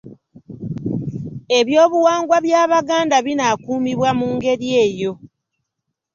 [1.59, 5.11] Ebyobuwangwa by’Abaganda binaakuumibwa mu ngeri eyo.